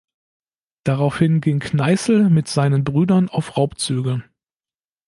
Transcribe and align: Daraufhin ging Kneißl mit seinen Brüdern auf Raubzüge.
Daraufhin 0.83 1.41
ging 1.41 1.59
Kneißl 1.59 2.31
mit 2.31 2.47
seinen 2.47 2.83
Brüdern 2.83 3.29
auf 3.29 3.55
Raubzüge. 3.55 4.23